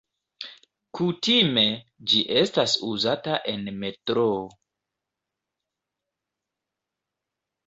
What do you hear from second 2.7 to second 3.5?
uzata